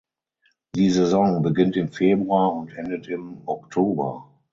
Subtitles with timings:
[0.73, 4.31] Die Saison beginnt im Februar und endet im Oktober.